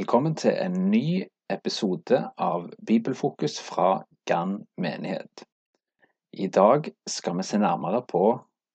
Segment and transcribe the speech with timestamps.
[0.00, 5.42] Velkommen til en ny episode av Bibelfokus fra Gann menighet.
[6.32, 8.22] I dag skal vi se nærmere på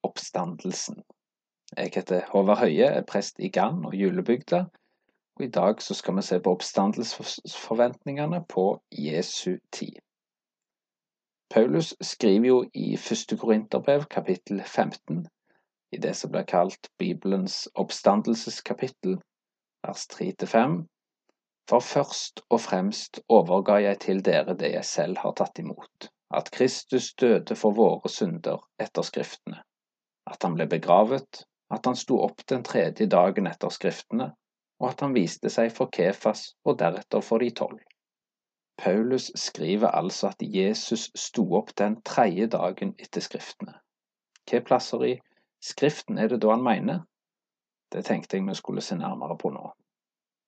[0.06, 1.02] oppstandelsen.
[1.78, 4.62] Jeg heter Håvard Høie, er prest i Gann og julebygda,
[5.36, 9.98] og i dag skal vi se på oppstandelsesforventningene på Jesu tid.
[11.50, 15.26] Paulus skriver jo i første Korinterbrev kapittel 15,
[15.92, 19.24] i det som blir kalt Bibelens oppstandelseskapittel,
[19.82, 20.86] vers 3-5,
[21.70, 26.52] for først og fremst overga jeg til dere det jeg selv har tatt imot, at
[26.54, 29.62] Kristus døde for våre synder etter Skriftene,
[30.30, 34.32] at han ble begravet, at han sto opp den tredje dagen etter Skriftene,
[34.80, 37.80] og at han viste seg for Kefas og deretter for de tolv.
[38.78, 43.78] Paulus skriver altså at Jesus sto opp den tredje dagen etter Skriftene.
[44.44, 45.14] Hvilke plasser i
[45.64, 47.06] Skriften er det da han mener?
[47.92, 49.72] Det tenkte jeg vi skulle se nærmere på nå.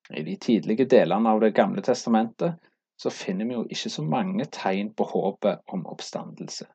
[0.10, 2.56] I de tidlige delene av Det gamle testamentet
[2.98, 6.66] så finner vi jo ikke så mange tegn på håpet om oppstandelse.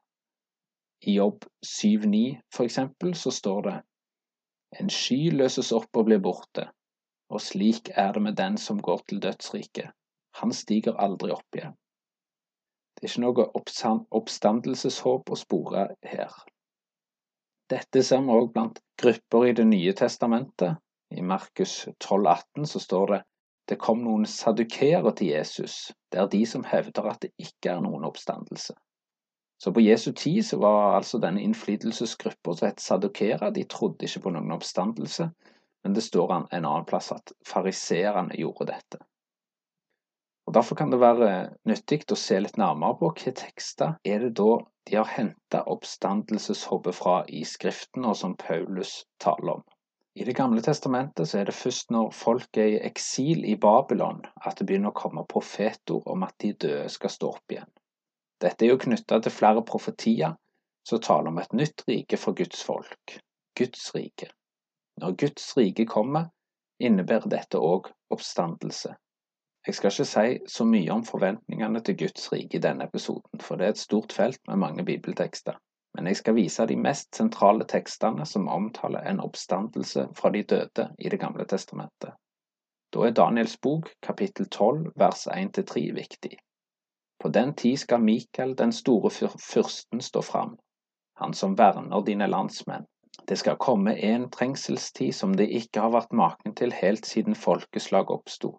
[1.06, 2.20] I Jobb 7,9
[2.54, 3.78] for eksempel så står det
[4.80, 6.68] En sky løses opp og blir borte,
[7.32, 9.90] og slik er det med den som går til dødsriket.
[10.40, 11.74] Han stiger aldri opp igjen.
[12.94, 16.32] Det er ikke noe oppstandelseshåp å spore her.
[17.72, 20.78] Dette ser vi òg blant grupper i Det nye testamentet,
[21.18, 23.20] i Markus 12,18 så står det
[23.70, 25.92] det kom noen sadukeere til Jesus.
[26.10, 28.74] Det er de som hevder at det ikke er noen oppstandelse.
[29.62, 34.24] Så på Jesu tid så var altså denne innflytelsesgruppa som het sadukere, de trodde ikke
[34.24, 35.28] på noen oppstandelse,
[35.84, 38.98] men det står en annen plass at fariseerne gjorde dette.
[40.46, 41.28] Og Derfor kan det være
[41.70, 44.56] nyttig å se litt nærmere på hvilke tekster er det da
[44.90, 49.62] de har henta oppstandelseshåpet fra i Skriften, og som Paulus taler om.
[50.14, 54.18] I Det gamle testamentet så er det først når folk er i eksil i Babylon
[54.44, 57.70] at det begynner å komme profetord om at de døde skal stå opp igjen.
[58.44, 60.34] Dette er jo knytta til flere profetier
[60.88, 63.16] som taler om et nytt rike for Guds folk,
[63.56, 64.28] Guds rike.
[65.00, 66.28] Når Guds rike kommer,
[66.82, 68.92] innebærer dette òg oppstandelse.
[69.64, 73.56] Jeg skal ikke si så mye om forventningene til Guds rike i denne episoden, for
[73.56, 75.56] det er et stort felt med mange bibeltekster
[75.94, 80.88] men jeg skal vise de mest sentrale tekstene som omtaler en oppstandelse fra de døde
[80.98, 82.14] i Det gamle testamentet.
[82.92, 86.38] Da er Daniels bok, kapittel 12, vers 1-3 viktig.
[87.20, 90.56] På den tid skal Mikael, den store fyrsten, stå fram,
[91.20, 92.86] han som verner dine landsmenn.
[93.28, 98.10] Det skal komme en trengselstid som det ikke har vært maken til helt siden folkeslag
[98.10, 98.58] oppsto.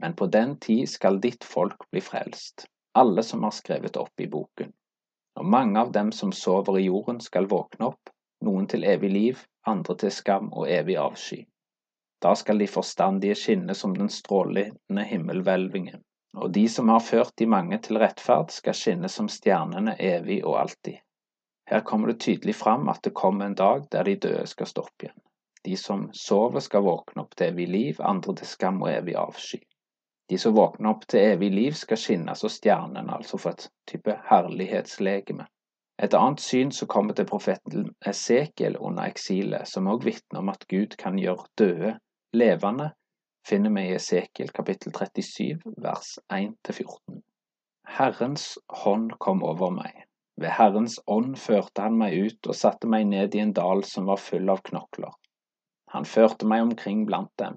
[0.00, 4.28] Men på den tid skal ditt folk bli frelst, alle som har skrevet opp i
[4.28, 4.72] boken
[5.38, 8.10] og mange av dem som sover i jorden skal våkne opp,
[8.44, 11.44] noen til evig liv, andre til skam og evig avsky.
[12.22, 16.02] Da skal de forstandige skinne som den strålende himmelhvelvingen,
[16.36, 20.58] og de som har ført de mange til rettferd, skal skinne som stjernene evig og
[20.64, 20.98] alltid.
[21.70, 24.86] Her kommer det tydelig fram at det kommer en dag der de døde skal stå
[24.88, 25.18] opp igjen.
[25.64, 29.60] De som sover skal våkne opp til evig liv, andre til skam og evig avsky.
[30.28, 34.12] De som våkner opp til evig liv, skal skinne som stjernene, altså for et type
[34.28, 35.46] herlighetslegeme.
[36.04, 40.66] Et annet syn som kommer til profeten Esekiel under eksilet, som også vitner om at
[40.68, 41.94] Gud kan gjøre døde
[42.36, 42.90] levende,
[43.48, 47.22] finner vi i Esekiel kapittel 37, vers 1-14.
[47.96, 50.04] Herrens hånd kom over meg.
[50.36, 54.12] Ved Herrens ånd førte han meg ut og satte meg ned i en dal som
[54.12, 55.16] var full av knokler.
[55.96, 57.56] Han førte meg omkring blant dem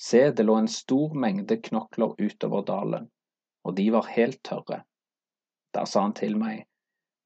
[0.00, 3.10] Se, det lå en stor mengde knokler utover dalen,
[3.64, 4.82] og de var helt tørre.
[5.76, 6.64] Da sa han til meg,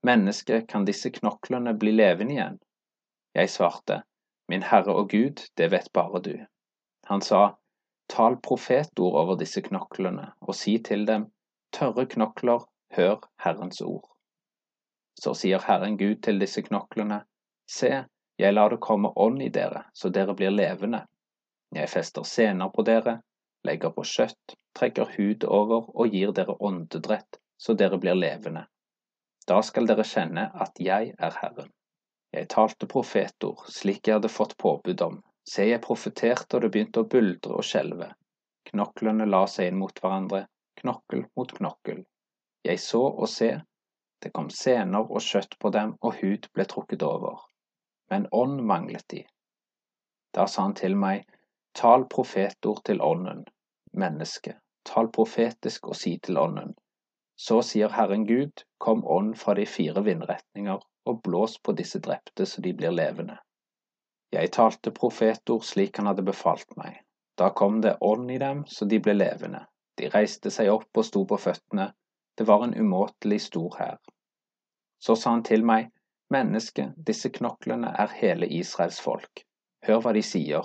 [0.04, 2.56] Menneske, kan disse knoklene bli levende igjen?
[3.34, 4.02] Jeg svarte,
[4.48, 6.34] Min Herre og Gud, det vet bare du.
[7.08, 7.54] Han sa,
[8.10, 11.30] Tal profetord over disse knoklene, og si til dem,
[11.72, 14.10] Tørre knokler, hør Herrens ord.
[15.14, 17.22] Så sier Herren Gud til disse knoklene,
[17.70, 18.04] Se,
[18.38, 21.06] jeg lar det komme ånd i dere, så dere blir levende.
[21.74, 23.18] Jeg fester sener på dere,
[23.66, 28.66] legger på kjøtt, trekker hud over og gir dere åndedrett, så dere blir levende.
[29.46, 31.72] Da skal dere kjenne at jeg er Herren.
[32.34, 35.20] Jeg talte profetord, slik jeg hadde fått påbud om.
[35.46, 38.08] Se, jeg profeterte, og det begynte å buldre og skjelve.
[38.70, 40.46] Knoklene la seg inn mot hverandre,
[40.80, 42.00] knokkel mot knokkel.
[42.64, 43.50] Jeg så og se,
[44.24, 47.42] det kom sener og kjøtt på dem, og hud ble trukket over.
[48.10, 49.20] Men ånd manglet de.
[50.34, 51.28] Da sa han til meg,
[51.74, 53.44] Tal profetord til ånden,
[53.92, 54.54] menneske,
[54.86, 56.74] tal profetisk og si til ånden.
[57.36, 62.46] Så sier Herren Gud, kom ånd fra de fire vindretninger, og blås på disse drepte
[62.46, 63.36] så de blir levende.
[64.32, 67.00] Jeg talte profetord slik han hadde befalt meg.
[67.38, 69.64] Da kom det ånd i dem, så de ble levende.
[69.98, 71.90] De reiste seg opp og sto på føttene.
[72.38, 73.98] Det var en umåtelig stor hær.
[75.02, 75.90] Så sa han til meg,
[76.32, 79.44] Menneske, disse knoklene er hele Israels folk.
[79.86, 80.64] Hør hva de sier.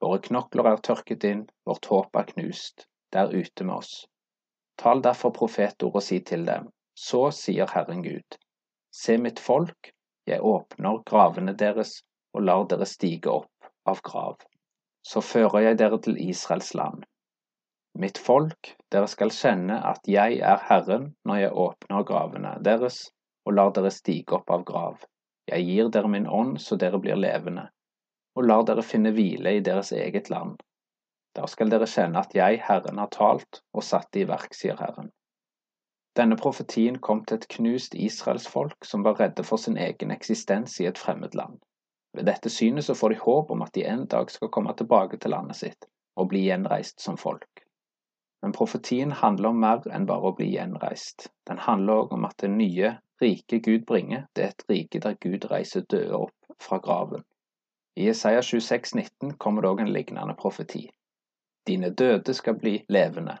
[0.00, 2.86] Våre knokler er tørket inn, vårt håp er knust.
[3.12, 3.94] Det er ute med oss.
[4.80, 8.38] Tal derfor profetord og si til dem, så sier Herren Gud.
[8.90, 9.90] Se mitt folk,
[10.30, 11.98] jeg åpner gravene deres
[12.32, 14.40] og lar dere stige opp av grav.
[15.04, 17.04] Så fører jeg dere til Israels land.
[18.00, 23.02] Mitt folk, dere skal kjenne at jeg er Herren når jeg åpner gravene deres
[23.44, 25.04] og lar dere stige opp av grav.
[25.50, 27.66] Jeg gir dere min ånd så dere blir levende,
[28.36, 30.58] og lar dere finne hvile i deres eget land.
[31.34, 34.78] Da skal dere kjenne at jeg, Herren, har talt og satt det i verk, sier
[34.80, 35.10] Herren.
[36.18, 40.88] Denne profetien kom til et knust israelsfolk som var redde for sin egen eksistens i
[40.90, 41.60] et fremmed land.
[42.18, 45.20] Ved dette synet så får de håp om at de en dag skal komme tilbake
[45.22, 45.86] til landet sitt
[46.18, 47.62] og bli gjenreist som folk.
[48.42, 51.28] Men profetien handler om mer enn bare å bli gjenreist.
[51.46, 55.18] Den handler òg om at det nye rike Gud bringer, det er et rike der
[55.22, 57.22] Gud reiser døde opp fra graven.
[57.96, 60.84] I Jesaja 26, 19 kommer det òg en lignende profeti.
[61.66, 63.36] Dine døde skal bli levende.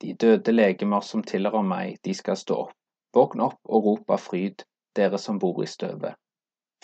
[0.00, 2.76] De døde legemer som tilhører meg, de skal stå opp.
[3.14, 4.62] Våkn opp og rop av fryd,
[4.96, 6.14] dere som bor i støvet.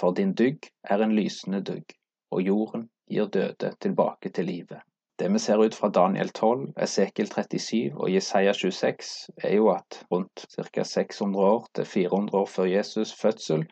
[0.00, 1.94] For din dugg er en lysende dugg,
[2.31, 4.83] og jorden gir døde tilbake til livet.
[5.19, 10.03] Det vi ser ut fra Daniel 12, Esekiel 37 og Jesaja 26, er jo at
[10.12, 10.83] rundt ca.
[10.85, 13.65] 600 år til 400 år før Jesus' fødsel,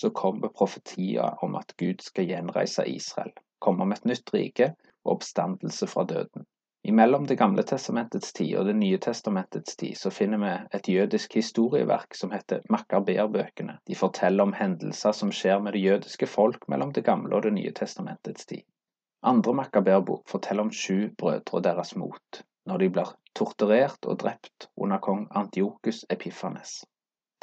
[0.00, 5.16] så kommer profetier om at Gud skal gjenreise Israel, komme med et nytt rike og
[5.16, 6.44] oppstandelse fra døden.
[6.86, 11.34] Imellom Det gamle testamentets tid og Det nye testamentets tid så finner vi et jødisk
[11.34, 13.78] historieverk som heter Makaberbøkene.
[13.86, 17.52] De forteller om hendelser som skjer med det jødiske folk mellom Det gamle og Det
[17.56, 18.62] nye testamentets tid.
[19.22, 24.68] Andre Makaberbok forteller om sju brødre og deres mot, når de blir torturert og drept
[24.76, 26.84] under kong Antiokus Epifanes.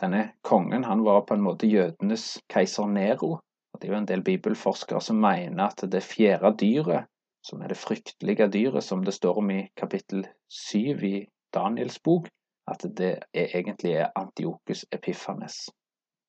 [0.04, 3.38] Denne kongen han var på en måte jødenes keiser Nero.
[3.74, 7.08] og Det er jo en del bibelforskere som mener at det fjerde dyret
[7.44, 11.16] som er det fryktelige dyret som det står om i kapittel syv i
[11.54, 12.28] Daniels bok,
[12.68, 15.70] at det er egentlig er Antiokus Epifanes.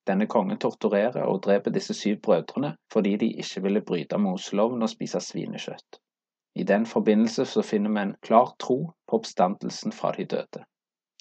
[0.07, 4.91] Denne kongen torturerer og dreper disse syv brødrene fordi de ikke ville bryte Moseloven og
[4.91, 5.99] spise svinekjøtt.
[6.55, 8.79] I den forbindelse så finner vi en klar tro
[9.09, 10.63] på oppstandelsen fra de døde.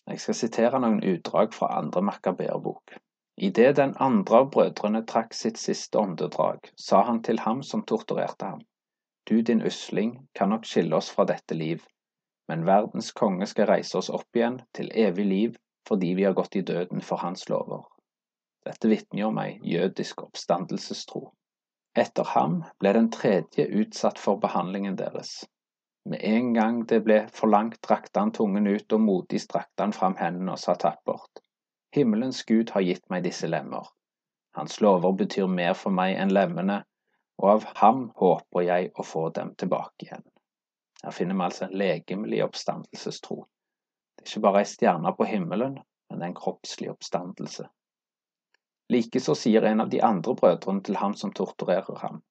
[0.09, 2.97] Jeg skal sitere noen utdrag fra andre Makaberbok.
[3.37, 8.51] Idet den andre av brødrene trakk sitt siste åndedrag, sa han til ham som torturerte
[8.51, 8.61] ham,
[9.25, 11.83] du din usling kan nok skille oss fra dette liv,
[12.51, 15.55] men verdens konge skal reise oss opp igjen til evig liv
[15.87, 17.85] fordi vi har gått i døden for hans lover.
[18.67, 21.23] Dette vitner om ei jødisk oppstandelsestro.
[21.95, 25.43] Etter ham ble den tredje utsatt for behandlingen deres.
[26.05, 29.95] Med en gang det ble for langt, drakte han tungen ut, og modig strakte han
[29.95, 31.39] fram hendene og sa tappert.
[31.95, 33.87] Himmelens Gud har gitt meg disse lemmer.
[34.57, 36.81] Hans lover betyr mer for meg enn lemmene,
[37.41, 40.25] og av ham håper jeg å få dem tilbake igjen.
[41.03, 43.39] Her finner vi altså en legemlig oppstandelsestro.
[44.17, 45.79] Det er ikke bare ei stjerne på himmelen,
[46.11, 47.65] men en kroppslig oppstandelse.
[48.93, 52.21] Likeså sier en av de andre brødrene til ham som torturerer ham.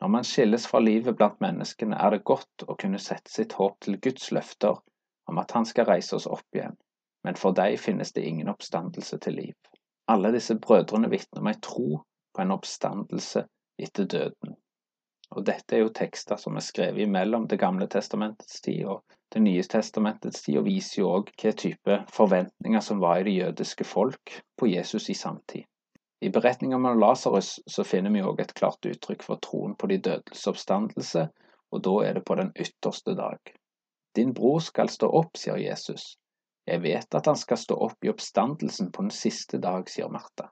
[0.00, 3.78] Når man skilles fra livet blant menneskene, er det godt å kunne sette sitt håp
[3.84, 4.76] til Guds løfter
[5.30, 6.76] om at han skal reise oss opp igjen,
[7.24, 9.56] men for deg finnes det ingen oppstandelse til liv.
[10.12, 12.02] Alle disse brødrene vitner om ei tro
[12.36, 13.46] på en oppstandelse
[13.82, 14.54] etter døden.
[15.34, 19.02] Og dette er jo tekster som er skrevet imellom Det gamle testamentets tid og
[19.34, 23.34] Det nye testamentets tid, og viser jo òg hva type forventninger som var i det
[23.40, 25.64] jødiske folk på Jesus i samtid.
[26.20, 29.98] I beretningen om Lasarus så finner vi òg et klart uttrykk for troen på de
[30.08, 31.26] dødes oppstandelse,
[31.72, 33.52] og da er det på den ytterste dag.
[34.16, 36.14] Din bror skal stå opp, sier Jesus.
[36.66, 40.48] Jeg vet at han skal stå opp i oppstandelsen på den siste dag, sier Martha.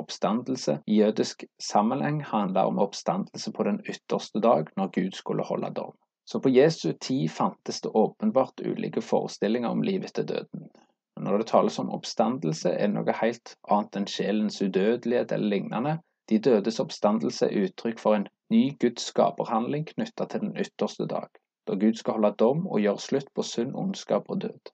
[0.00, 5.70] Oppstandelse i jødisk sammenheng handler om oppstandelse på den ytterste dag, når Gud skulle holde
[5.76, 5.92] dom.
[6.24, 10.70] Så på Jesu tid fantes det åpenbart ulike forestillinger om livet etter døden.
[11.24, 15.94] Når det tales om oppstandelse, er det noe helt annet enn sjelens udødelighet eller lignende.
[16.28, 21.28] De dødes oppstandelse er uttrykk for en ny Guds skaperhandling knytta til den ytterste dag,
[21.68, 24.72] da Gud skal holde dom og gjøre slutt på synd, ondskap og død.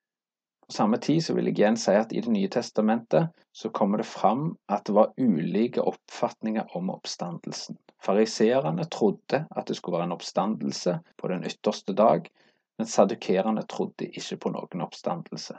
[0.66, 3.99] På samme tid så vil jeg igjen si at i Det nye testamentet så kommer
[3.99, 7.78] det fram at det var ulike oppfatninger om oppstandelsen.
[8.02, 12.30] Fariseerne trodde at det skulle være en oppstandelse på den ytterste dag,
[12.78, 15.59] men sadukerene trodde ikke på noen oppstandelse.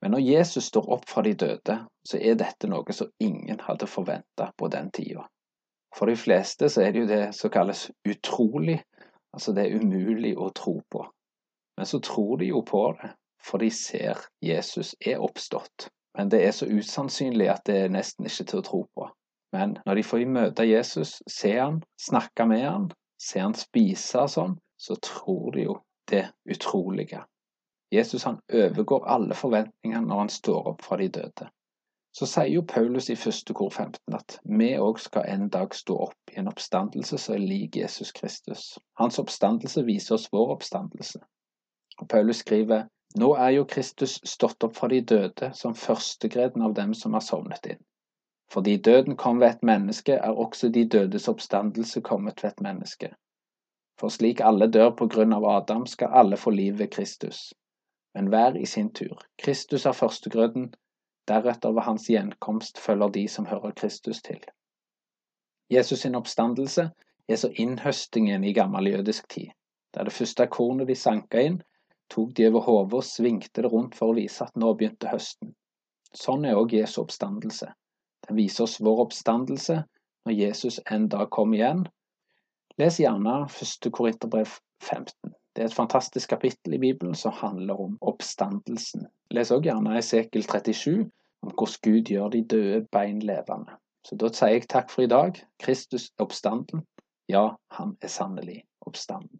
[0.00, 1.76] Men når Jesus står opp fra de døde,
[2.08, 5.26] så er dette noe som ingen hadde forventa på den tida.
[5.96, 8.80] For de fleste så er det jo det som kalles utrolig
[9.30, 11.04] Altså, det er umulig å tro på.
[11.78, 15.86] Men så tror de jo på det, for de ser Jesus er oppstått.
[16.18, 19.06] Men det er så usannsynlig at det er nesten ikke til å tro på.
[19.54, 22.90] Men når de får møte Jesus, se han, snakke med han,
[23.22, 25.78] se han spise og sånn, så tror de jo
[26.10, 27.22] det utrolige.
[27.92, 31.48] Jesus han overgår alle forventninger når han står opp fra de døde.
[32.12, 35.96] Så sier jo Paulus i første kor 15 at vi òg skal en dag stå
[36.06, 38.78] opp i en oppstandelse som er lik Jesus Kristus.
[38.98, 41.20] Hans oppstandelse viser oss vår oppstandelse.
[42.00, 46.74] Og Paulus skriver nå er jo Kristus stått opp fra de døde som førstegreden av
[46.74, 47.80] dem som har sovnet inn.
[48.50, 53.10] Fordi døden kom ved et menneske, er også de dødes oppstandelse kommet ved et menneske.
[54.00, 57.52] For slik alle dør på grunn av Adam, skal alle få liv ved Kristus.
[58.14, 59.20] Men hver i sin tur.
[59.38, 60.72] Kristus er førstegrøden,
[61.28, 64.40] deretter ved hans gjenkomst følger de som hører Kristus til.
[65.70, 66.90] Jesus sin oppstandelse
[67.28, 69.50] er så innhøstingen i gammel jødisk tid.
[69.94, 71.60] Der det første kornet de sanka inn,
[72.10, 75.54] tok de over hodet og svingte det rundt for å vise at nå begynte høsten.
[76.14, 77.70] Sånn er òg Jesu oppstandelse.
[78.26, 79.82] Den viser oss vår oppstandelse
[80.26, 81.84] når Jesus en dag kommer igjen.
[82.78, 83.90] Les gjerne 1.
[83.94, 85.34] Korinterbrev 15.
[85.60, 89.02] Det er et fantastisk kapittel i Bibelen som handler om oppstandelsen.
[89.36, 91.02] Les òg gjerne Esekel 37,
[91.44, 93.74] om hvordan Gud gjør de døde bein levende.
[94.08, 95.36] Så da sier jeg takk for i dag.
[95.60, 96.86] Kristus er oppstanden.
[97.28, 97.42] Ja,
[97.76, 99.39] han er sannelig oppstanden.